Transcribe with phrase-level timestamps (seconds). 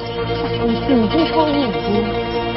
[0.00, 1.78] 咱们自己脱衣服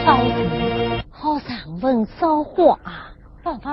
[0.06, 3.12] 烧纸好上问烧花啊。
[3.44, 3.72] 宝宝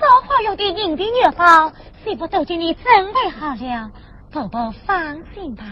[0.00, 1.72] 烧花用的饮品药方，
[2.02, 3.90] 是部都给你准备好了？
[4.32, 4.96] 宝宝放
[5.34, 5.64] 心吧。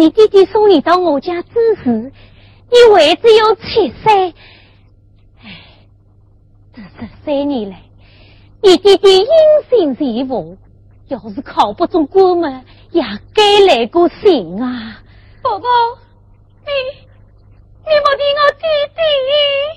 [0.00, 2.10] 你弟弟送你到我家之时，
[2.70, 4.34] 你为只有七岁。
[5.42, 5.60] 唉，
[6.72, 7.82] 这十三年来，
[8.62, 9.26] 你弟弟音
[9.68, 10.56] 信全无，
[11.08, 13.02] 要是考不中官门，也
[13.34, 15.02] 该来个信啊。
[15.42, 15.68] 宝宝，
[16.64, 16.70] 你，
[17.84, 18.64] 你莫听我弟
[18.96, 19.00] 弟。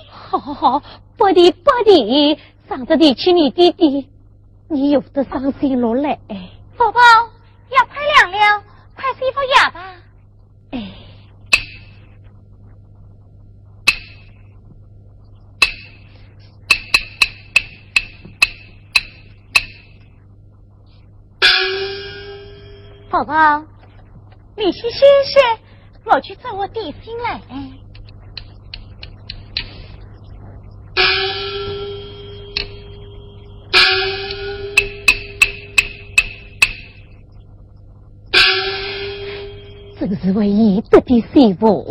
[0.10, 0.84] 好好好，
[1.18, 2.40] 不提不提，
[2.70, 4.08] 上次提起你弟弟，
[4.70, 6.18] 你有的伤心落泪。
[6.78, 7.02] 宝宝，
[7.72, 8.64] 要快凉了，
[8.96, 9.96] 快洗副药吧。
[23.12, 23.64] 宝宝，
[24.58, 25.40] 你去歇歇，
[26.06, 27.83] 我去做我点心来。
[40.08, 41.86] 正是唯一得的媳妇。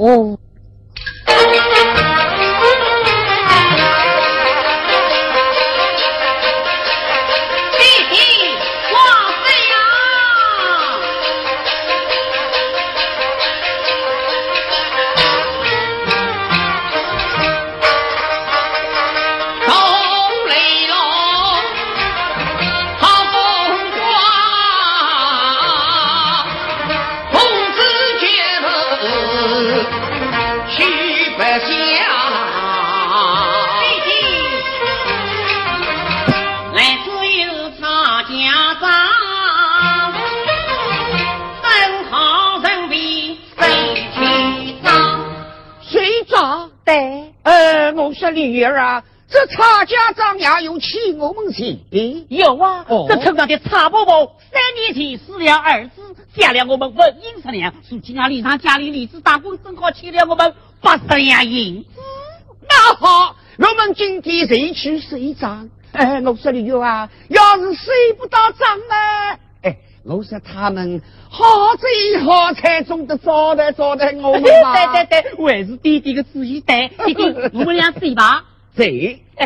[52.89, 56.03] 有啊，这村上的差伯伯三年前死了儿子，
[56.35, 61.89] 嫁了我们文英十两，如今啊，李上家里李子打工，正好欠了我们八十两银子。
[62.69, 65.69] 那好，我们今天谁去谁账？
[65.93, 68.95] 哎，我说李玉啊，要是谁不到账呢？
[69.63, 71.45] 哎，我说他们好
[71.77, 74.73] 嘴好菜总得招待招待我们嘛。
[74.95, 76.89] 对对对，还是弟弟的主意对。
[77.05, 78.45] 弟弟，我们俩睡吧。
[78.75, 79.23] 谁？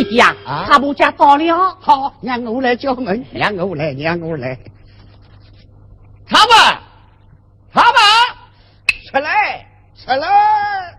[0.00, 0.34] 弟弟呀，
[0.66, 1.76] 他们家到了。
[1.78, 4.58] 好，让我来叫门，让我来，让我来。
[6.26, 6.56] 他们，
[7.70, 8.00] 他们，
[9.10, 10.96] 出来，出来。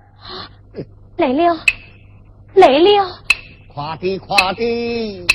[1.18, 1.66] 来了，
[2.54, 3.20] 来了。
[3.74, 5.26] 快点，快点。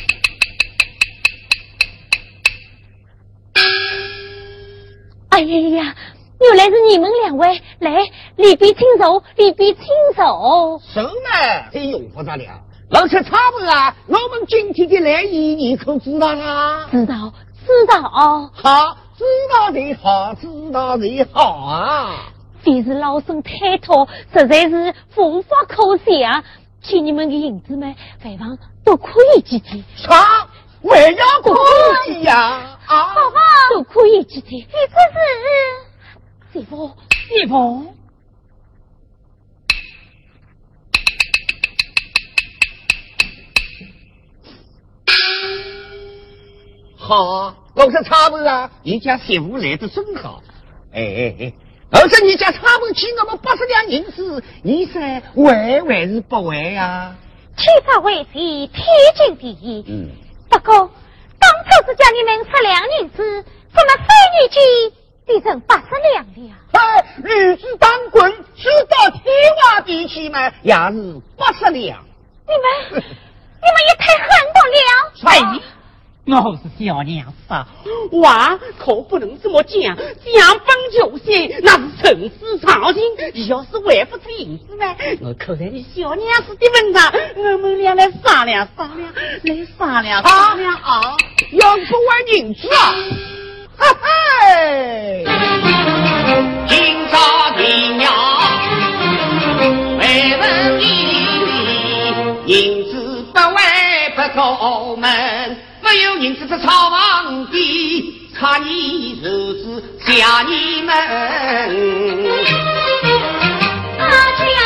[5.30, 5.96] 哎呀呀！
[6.38, 7.90] 原来是你们两位来
[8.36, 10.80] 礼毕亲手，礼毕亲手。
[10.94, 11.10] 什么？
[11.72, 12.62] 这用不着了。
[12.88, 13.94] 老师差不多啊。
[14.06, 16.88] 我们今天的来意，你可知道啊？
[16.90, 17.32] 知道，
[17.66, 18.50] 知道哦。
[18.54, 22.32] 好，知道的好，知道的好啊。
[22.62, 26.44] 非是老孙太托，实在是无法可想。
[26.82, 29.82] 请你们的银子们，不妨多可以几天。
[29.96, 30.46] 啥？
[30.82, 31.52] 还要可
[32.12, 32.78] 以呀？
[32.86, 33.40] 啊，宝宝，
[33.72, 34.60] 多可以几天。
[34.60, 34.66] 你
[36.52, 36.60] 这是？
[36.60, 37.92] 媳妇，媳妇，
[47.06, 50.42] 好，我说差不啊，你家媳妇来的真好。
[50.92, 51.52] 哎哎哎，
[51.92, 57.14] 而且你家差不请我们八十两银子，你说还还是不还呀？
[57.56, 58.84] 天法为先，天
[59.14, 59.84] 经地义。
[59.86, 60.08] 嗯。
[60.50, 60.74] 不过
[61.38, 64.62] 当初是叫你们十两银子，怎么三年间？
[65.26, 66.56] 变成八十两了。
[66.72, 69.22] 哎，女子当棍，知道天
[69.62, 72.04] 花地去嘛，也是八十两。
[72.48, 74.80] 你们，你们也太狠毒了。
[75.30, 75.60] 哎，
[76.28, 77.54] 我是小娘子，
[78.20, 80.04] 话可不能这么讲，讲
[80.66, 83.00] 本就行，那是陈世长情。
[83.46, 84.84] 要是还不出银子呢，
[85.20, 89.14] 我扣在你小娘子的份上，我们俩来商量商量，
[89.44, 91.16] 来商量商量啊！
[91.52, 92.92] 要不还银子啊？
[93.78, 95.24] 嘿嘿，
[96.66, 97.14] 今朝
[97.56, 97.62] 的
[97.98, 98.12] 娘
[100.00, 100.82] 为问你，
[102.46, 103.56] 银子不为
[104.16, 105.56] 不出门，
[105.86, 106.58] 没有人知道
[109.54, 110.92] 子吓你们
[113.96, 114.04] 他
[114.36, 114.60] 只要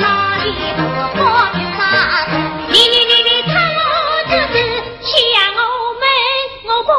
[0.00, 0.04] 哪
[0.42, 0.48] 里
[0.78, 1.52] 我房
[2.70, 3.80] 你你你你我
[4.28, 4.54] 日子
[5.02, 5.12] 吓
[5.56, 5.60] 我
[6.00, 6.02] 们
[6.64, 6.90] 我不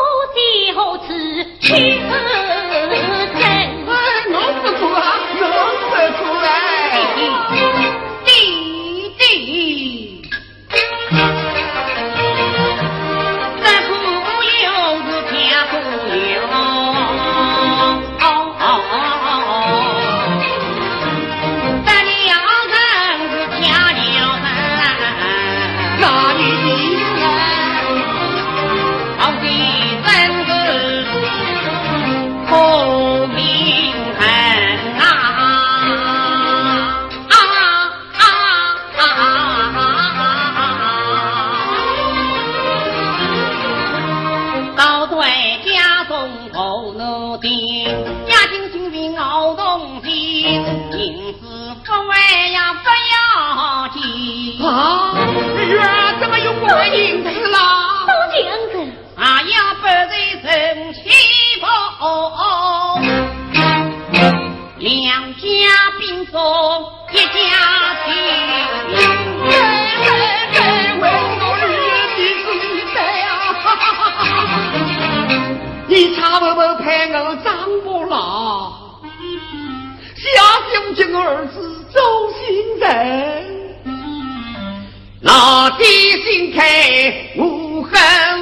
[86.34, 87.94] 心开无痕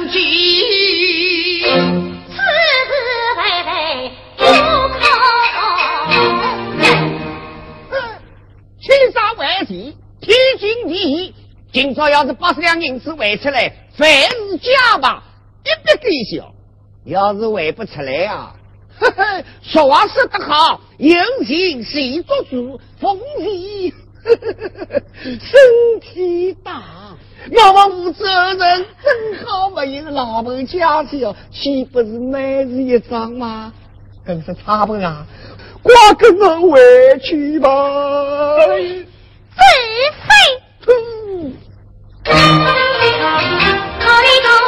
[0.08, 2.36] 迹，此
[2.88, 2.90] 事
[3.36, 4.44] 为为不
[4.88, 4.96] 可。
[8.80, 11.34] 千山万计，天经地义。
[11.70, 15.22] 今朝要是八十两银子汇出来，凡是家吧，
[15.62, 16.50] 一笔勾销。
[17.04, 18.56] 要是汇不出来啊，
[19.00, 23.92] 呵呵，俗话说得好，有钱谁做主，风气
[24.24, 26.82] 身体大。
[27.50, 28.58] 我们五子二人
[29.02, 33.72] 正好没有老婆家教，岂不是每日一张吗？
[34.24, 35.26] 更是差不啊！
[35.82, 36.78] 快跟我回
[37.18, 37.68] 去吧。
[38.68, 39.04] 是
[39.56, 40.32] 非。
[43.98, 44.61] 考虑到村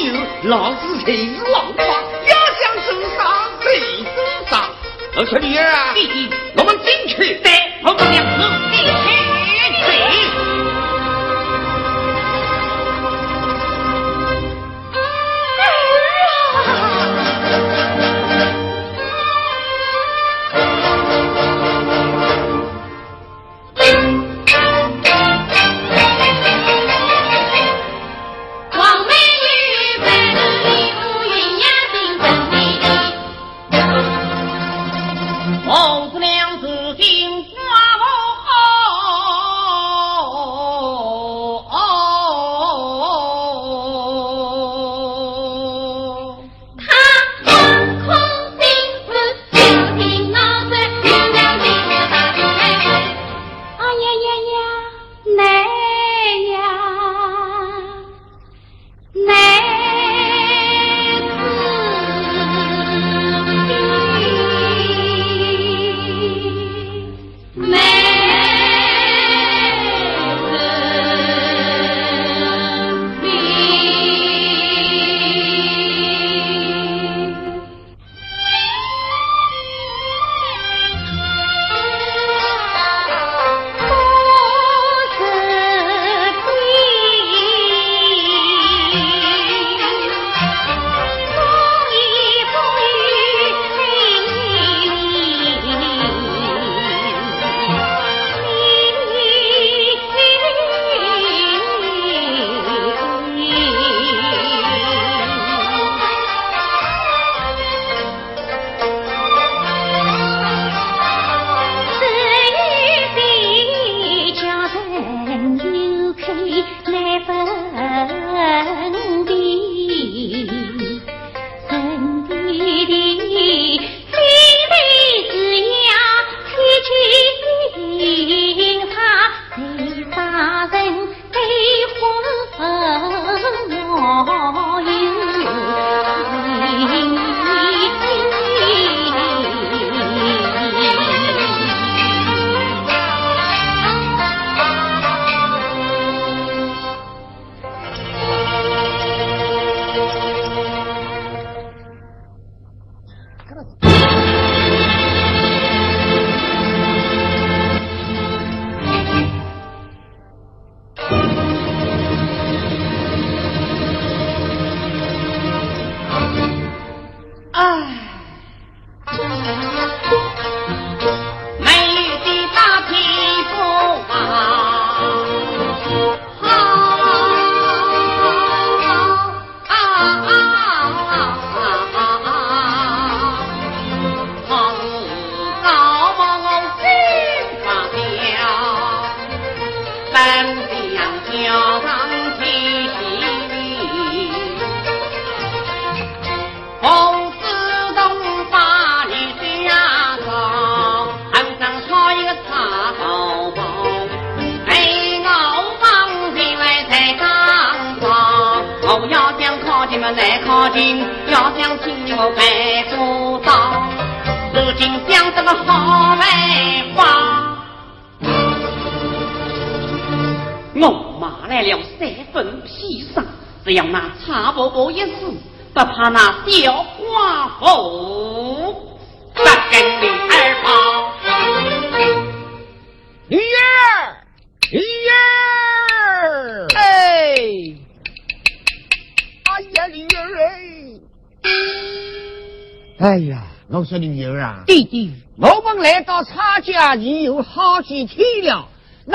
[0.00, 1.82] 有，老子才是王法。
[2.26, 3.18] 要想受伤，
[3.60, 4.70] 谁走上？
[5.16, 7.40] 我说女儿啊，弟弟，我们进去。
[7.42, 9.27] 对，我们两个一起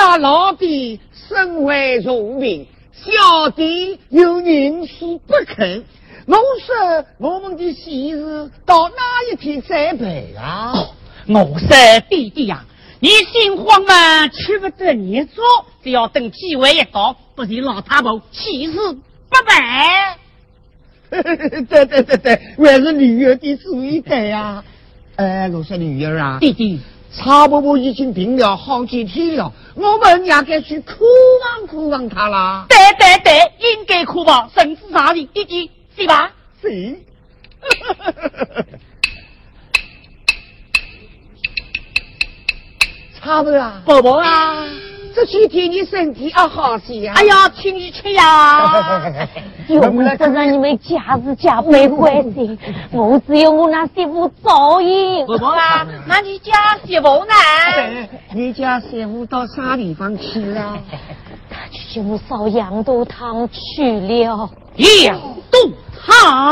[0.05, 5.85] 那老弟身为重病，小弟又宁死不肯。
[6.25, 8.95] 我说我们的喜事到哪
[9.31, 10.73] 一天再办啊？
[11.25, 12.65] 我说弟弟呀、
[12.99, 15.41] 你心慌嘛，吃不得你做，
[15.81, 20.17] 只要等机会一到，不是老太婆喜事不办。
[21.69, 24.61] 对对对对，还是女儿的主意对呀。
[25.15, 26.81] 哎，我说女儿啊，弟弟，
[27.15, 31.03] 曹伯伯已经病了好几天了，我们也该去哭
[31.41, 32.65] 望哭望他啦。
[32.67, 36.31] 对对对，应该哭望，甚至上你弟弟，是吧？
[36.61, 36.99] 是。
[43.21, 44.65] 曹伯啊，伯伯啊，
[45.15, 47.13] 这几天你身体啊好些呀？
[47.15, 49.27] 哎呀，请你吃呀。
[49.67, 52.57] 又不是让你们家事家没关系，
[52.91, 55.25] 我只有我那媳妇照应。
[55.25, 57.33] 伯伯啊， 那你家媳妇呢？
[57.75, 60.77] 哎 你家媳妇到啥地方去了？
[61.49, 64.49] 她去给我烧羊肚汤去了。
[65.05, 65.19] 羊
[65.51, 65.71] 肚
[66.05, 66.51] 汤。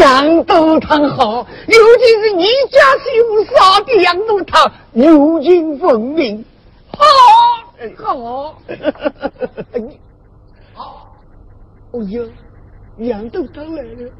[0.00, 6.44] 羊肚汤好，尤其是你家媳妇烧的羊肚汤，有情分明。
[6.92, 8.58] 好好，哎好。
[10.74, 11.06] 好。
[11.92, 12.28] 哦哟，
[12.98, 14.10] 羊肚汤来了。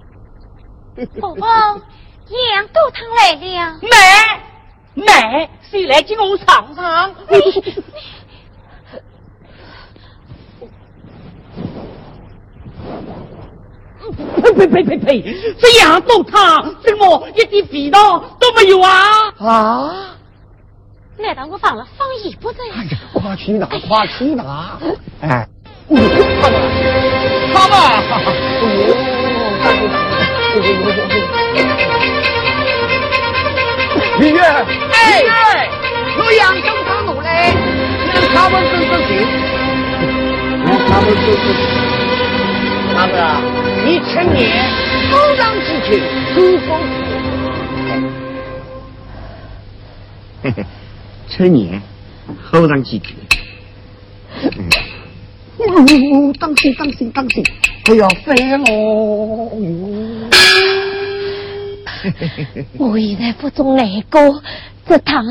[1.20, 3.78] 宝宝，羊肚汤来了。
[3.82, 3.88] 妹
[4.94, 7.14] 妹，谁来给我尝尝？
[14.42, 15.54] 呸呸呸呸呸！
[15.60, 19.32] 这羊肚汤怎么一点味道都没有啊？
[19.38, 20.16] 啊！
[21.18, 22.58] 难道我放了放一不在？
[22.74, 24.78] 哎呀，快去拿，快去拿！
[25.20, 25.46] 哎，
[25.88, 25.98] 嗯
[27.52, 28.32] 好吧，好吧，
[34.18, 34.98] 女儿，哎，
[36.18, 37.54] 我养生汤弄来，
[38.14, 39.10] 让他们走走去，
[40.64, 41.99] 让他们走走去。
[42.92, 43.40] 他们啊，
[43.84, 44.68] 你趁年
[45.10, 46.00] 多让几天，
[46.34, 46.68] 多丰
[50.42, 50.66] 嘿嘿，
[51.28, 51.80] 趁年
[52.42, 53.16] 后让几天。
[55.58, 57.44] 哦，当心当心当心，
[57.84, 58.64] 不要飞喽！
[62.78, 64.42] 我现在不中来过，
[64.86, 65.24] 这汤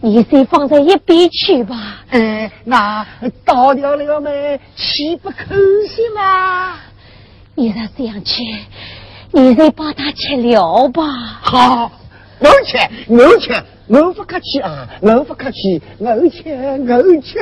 [0.00, 2.04] 你先放在一边去吧。
[2.10, 3.06] 哎，那
[3.44, 4.60] 倒掉了没？
[4.74, 5.54] 岂不可
[5.88, 6.76] 惜吗？
[7.58, 8.40] 你若这样吃，
[9.32, 11.02] 你再把它吃了吧。
[11.42, 11.90] 好，
[12.38, 13.52] 我吃，我吃，
[13.88, 16.54] 我不客气啊，我不客气，我吃，
[16.86, 17.36] 我吃。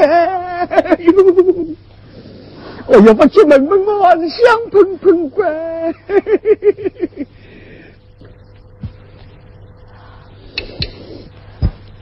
[2.86, 4.38] 我要不去问问我还是香
[4.70, 5.46] 喷喷乖。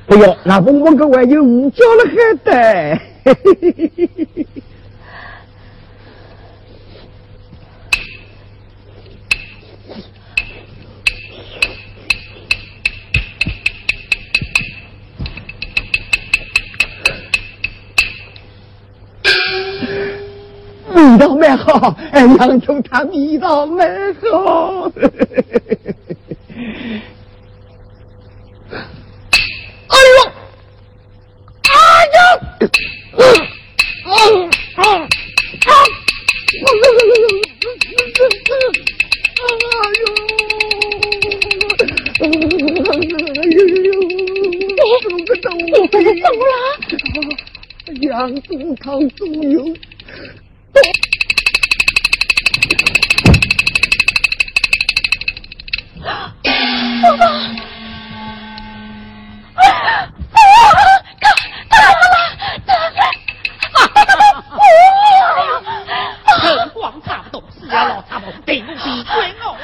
[0.06, 3.00] 哎呦，那凤凰个还有五角了还得。
[20.94, 24.90] 味道蛮好，哎，洋葱汤味道蛮好。
[29.88, 30.16] 哎呦，
[31.64, 31.72] 哎
[32.14, 32.16] 呀，
[33.16, 33.20] 嗯
[34.06, 34.08] 嗯
[34.76, 34.86] 嗯啊，
[35.64, 35.68] 哎
[40.00, 40.02] 呦，
[42.20, 42.24] 哎
[43.54, 43.90] 呦，
[44.76, 44.78] 这
[45.24, 46.54] 个东你这是怎么了？
[48.00, 48.10] 羊
[48.42, 49.54] 肚汤猪油。
[66.72, 69.56] 光差不多，是啊，老差不多，对不起，怪我。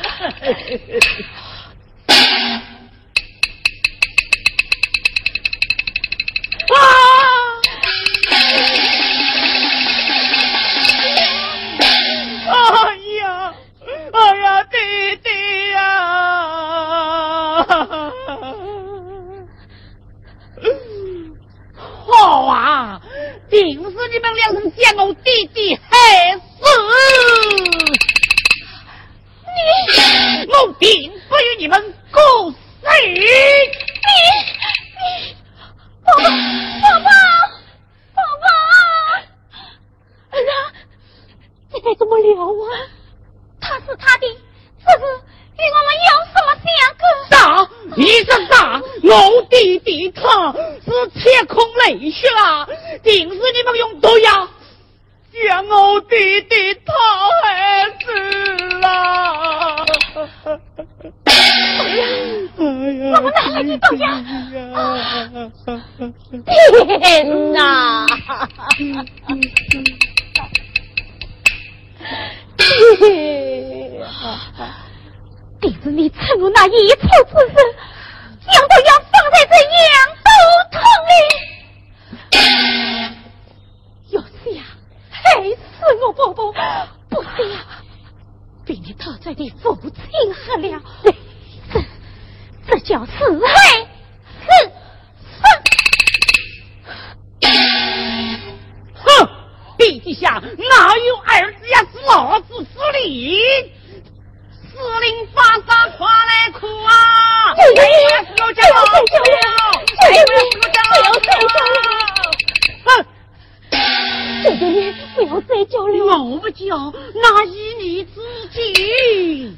[114.42, 116.22] 姐姐你不要再叫了。
[116.22, 119.56] 我不叫，那以你自己。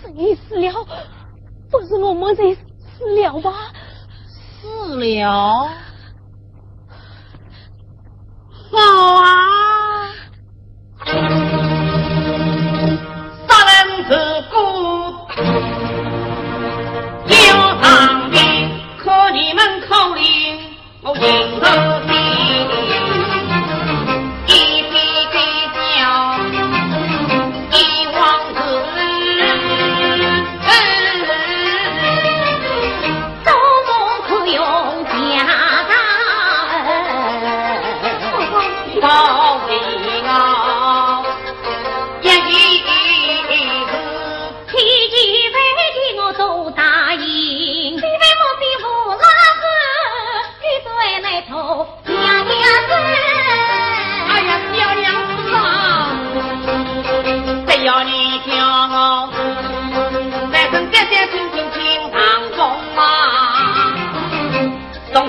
[0.00, 0.72] 是你死了，
[1.70, 2.60] 不是我们在死
[3.16, 3.72] 了吧？
[4.60, 5.68] 死了。
[8.70, 8.78] 好
[9.14, 10.10] 啊。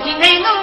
[0.06, 0.55] 你可以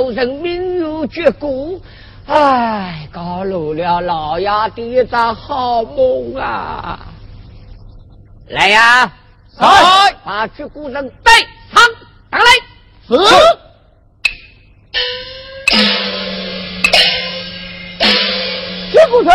[0.00, 1.78] 有人命如绝骨，
[2.26, 7.00] 唉，搞漏了老爷的一场好梦啊！
[8.48, 9.12] 来呀，
[9.58, 11.30] 来，把绝骨人带
[11.70, 11.82] 上，
[12.30, 12.44] 打来，
[13.06, 13.14] 是。
[18.90, 19.30] 绝孤城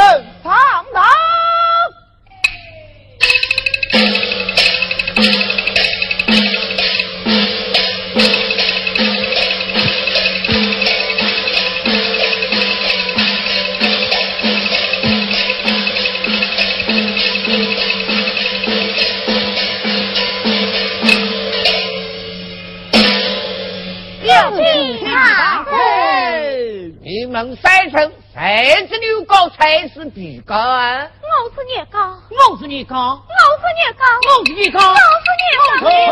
[27.08, 31.08] 你们三成谁子牛高才是比高啊？
[31.22, 36.10] 我是年高，我是年高，我是年高，我是年高，我是年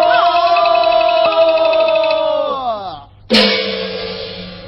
[3.28, 3.34] 高。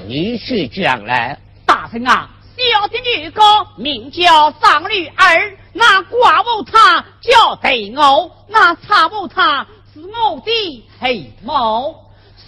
[0.08, 3.44] 你是讲来，大圣啊，小的女高
[3.78, 11.94] 名叫张女儿，那寡妇她叫对偶，那差妇她是我的黑猫，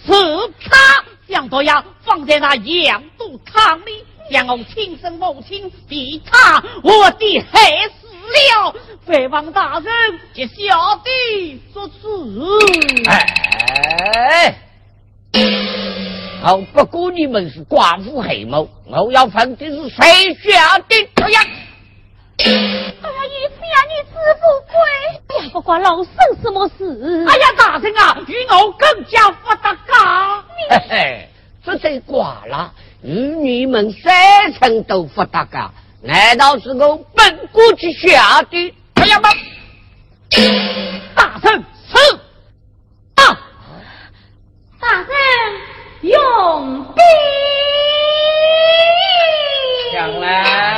[0.04, 0.12] 是
[0.68, 8.74] 她将这样放在那羊肚汤里，将我亲生母亲被他，我的害死了，
[9.04, 12.58] 回望大人接小弟做主。
[13.06, 14.54] 哎，
[16.42, 21.44] 我不管你们是寡妇黑猫，我要分的是谁下的这样。
[22.44, 24.74] 哎呀，姨夫呀，你知不亏？
[25.44, 27.26] 呀，不管老孙什么事？
[27.28, 30.44] 哎呀，大人啊，与我更加不得干。
[30.70, 31.28] 嘿嘿，
[31.64, 32.72] 这才寡了，
[33.02, 39.30] 与你们三层都不搭嘎，难道是我本过去下的哎呀妈？
[41.16, 41.96] 大圣是
[43.16, 43.40] 啊，
[44.78, 45.06] 大圣
[46.02, 47.02] 用兵。
[49.92, 50.77] 讲来。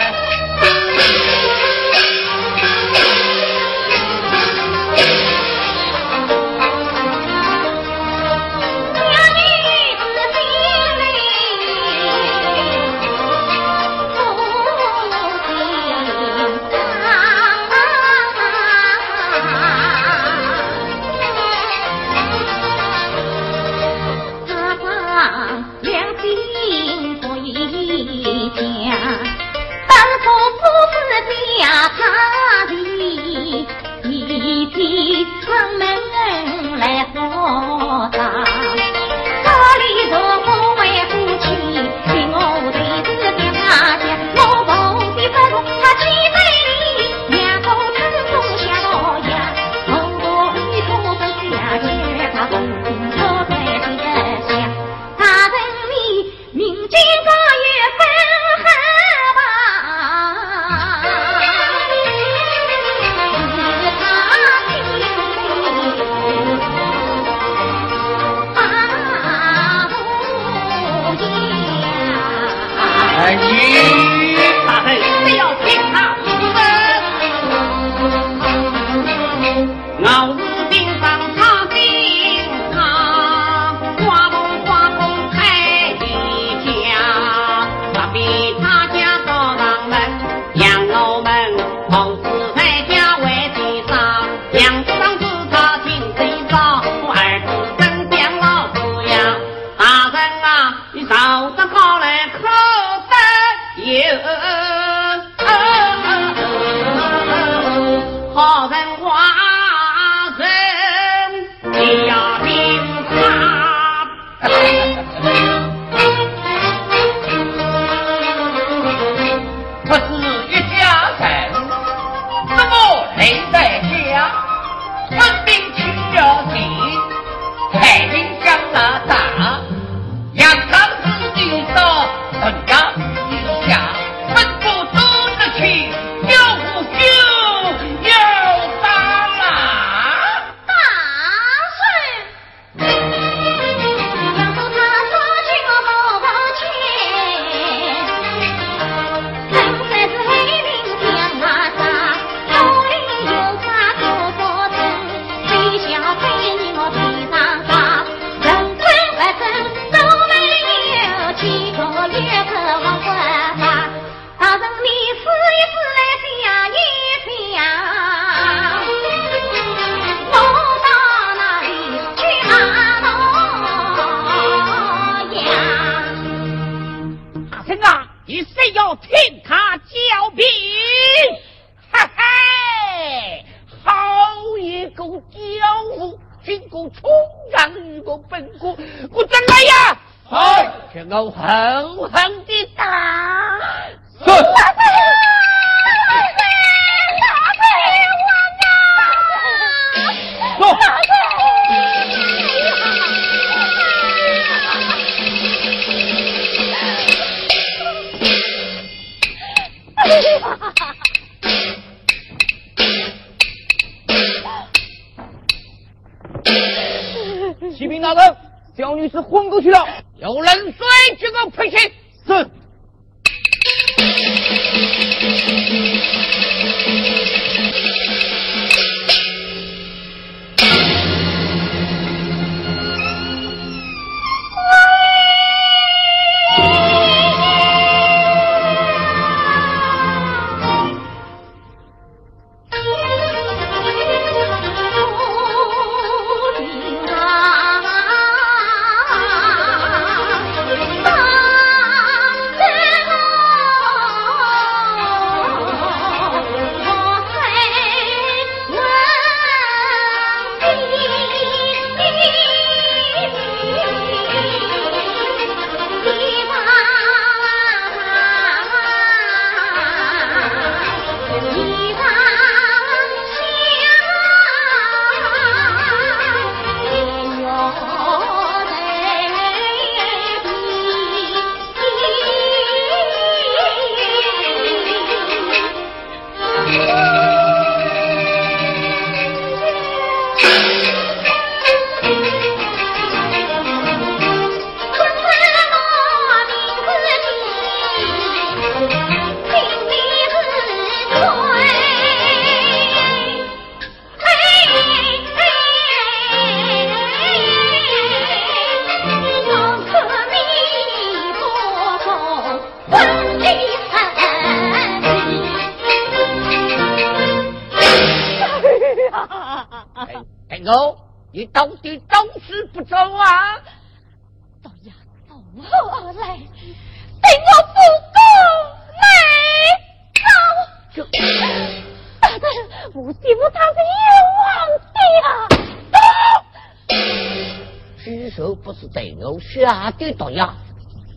[339.70, 340.52] 啥的毒药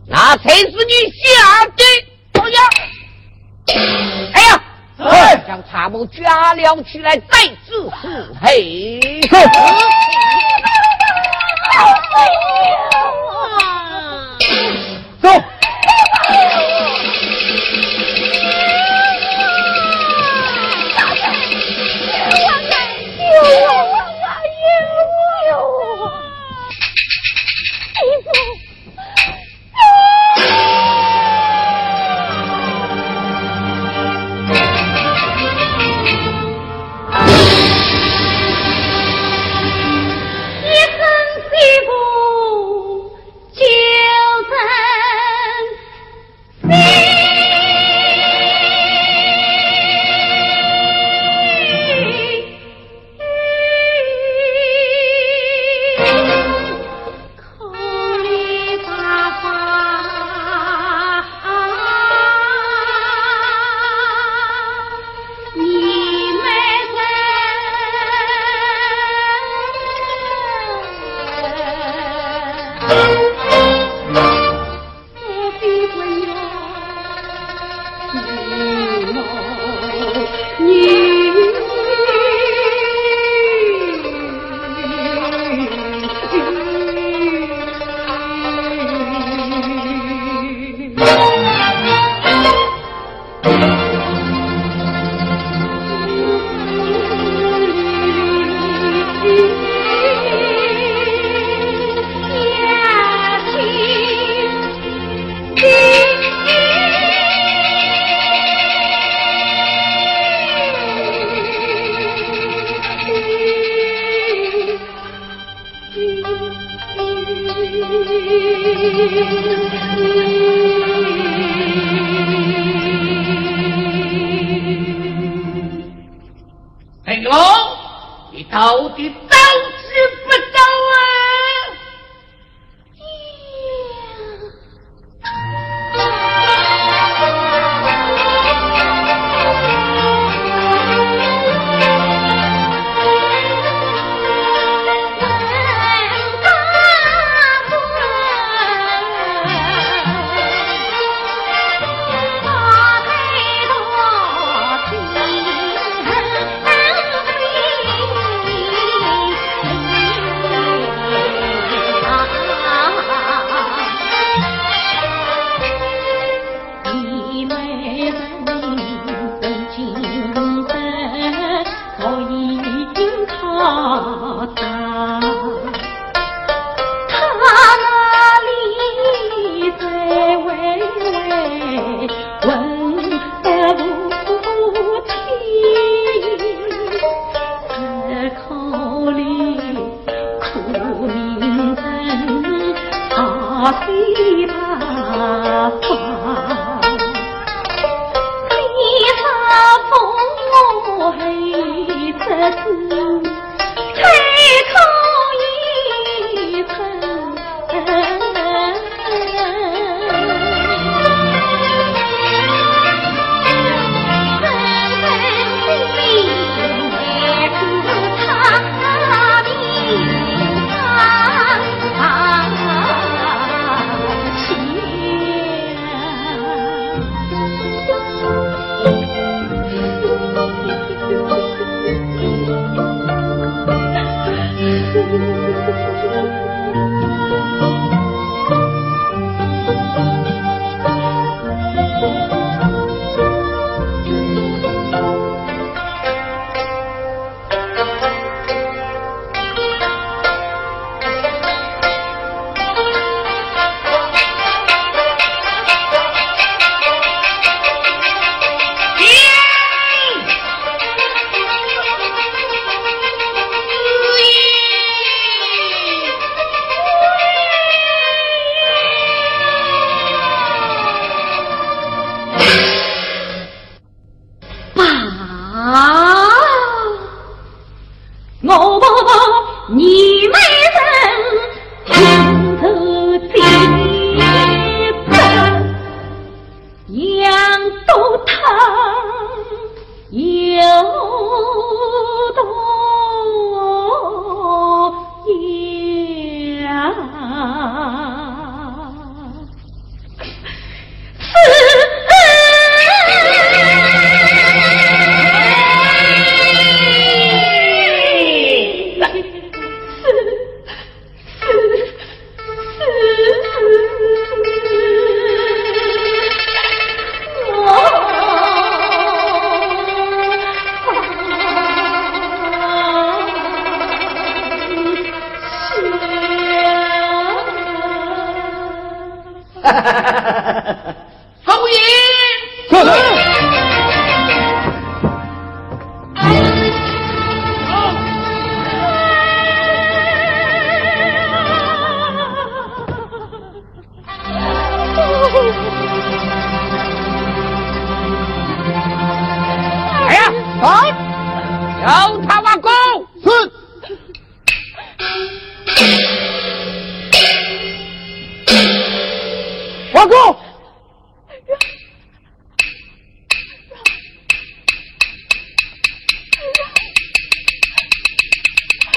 [0.06, 1.82] 那才是你想的
[2.32, 2.64] 同样
[4.32, 4.62] 哎呀
[5.44, 7.90] 将茶木抓了起来再次
[8.40, 9.63] 嘿嘿。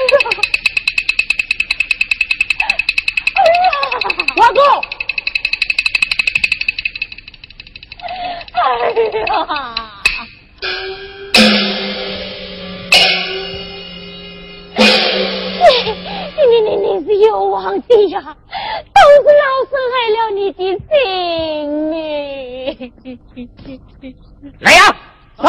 [0.08, 0.16] 呀！
[4.38, 4.62] 老公，
[8.54, 8.60] 哎
[9.20, 9.32] 呀！
[16.38, 18.16] 你你你你是有王的呀，
[18.94, 20.90] 都是老师害了你的性
[21.90, 21.94] 命。
[24.60, 24.80] 来呀、
[25.36, 25.46] 好，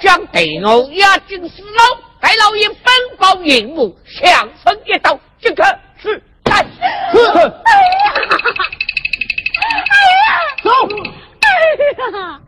[0.00, 2.05] 将对我押进死牢。
[2.26, 5.62] 太老爷本报银幕响声一刀即刻
[6.02, 6.68] 是来走。
[7.62, 7.72] 哎
[12.10, 12.40] 呀。